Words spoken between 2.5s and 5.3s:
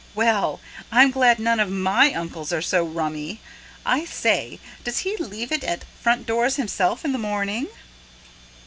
are so rummy. I say, does he